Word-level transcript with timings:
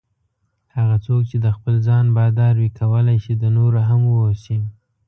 هغه 0.75 0.95
څوک 1.05 1.21
چې 1.29 1.37
د 1.45 1.47
خپل 1.55 1.75
ځان 1.87 2.05
بادار 2.17 2.53
وي 2.61 2.69
کولای 2.79 3.17
شي 3.23 3.33
د 3.37 3.45
نورو 3.57 3.79
هم 3.89 4.01
واوسي. 4.07 4.57